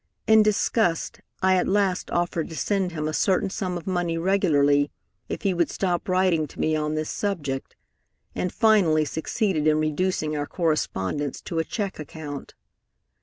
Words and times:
In 0.25 0.41
disgust, 0.41 1.21
I 1.43 1.57
at 1.57 1.67
last 1.67 2.09
offered 2.09 2.49
to 2.49 2.55
send 2.55 2.91
him 2.91 3.07
a 3.07 3.13
certain 3.13 3.51
sum 3.51 3.77
of 3.77 3.85
money 3.85 4.17
regularly 4.17 4.89
if 5.29 5.43
he 5.43 5.53
would 5.53 5.69
stop 5.69 6.09
writing 6.09 6.47
to 6.47 6.59
me 6.59 6.75
on 6.75 6.95
this 6.95 7.11
subject, 7.11 7.75
and 8.33 8.51
finally 8.51 9.05
succeeded 9.05 9.67
in 9.67 9.77
reducing 9.77 10.35
our 10.35 10.47
correspondence 10.47 11.39
to 11.41 11.59
a 11.59 11.63
check 11.63 11.99
account. 11.99 12.55